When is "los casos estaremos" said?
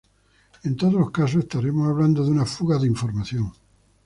0.95-1.87